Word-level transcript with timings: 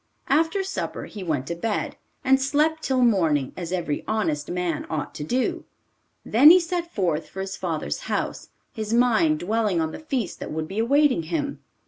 After 0.29 0.63
supper 0.63 1.05
he 1.05 1.21
went 1.21 1.45
to 1.45 1.53
bed 1.55 1.95
and 2.23 2.41
slept 2.41 2.81
till 2.81 3.03
morning, 3.03 3.53
as 3.55 3.71
every 3.71 4.03
honest 4.07 4.49
man 4.49 4.83
ought 4.89 5.13
to 5.13 5.23
do. 5.23 5.63
Then 6.25 6.49
he 6.49 6.59
set 6.59 6.91
forth 6.91 7.29
for 7.29 7.41
his 7.41 7.55
father's 7.55 7.99
house, 8.09 8.49
his 8.73 8.95
mind 8.95 9.37
dwelling 9.41 9.79
on 9.79 9.91
the 9.91 9.99
feast 9.99 10.39
that 10.39 10.49
would 10.49 10.67
be 10.67 10.79
awaiting 10.79 11.21
him. 11.21 11.59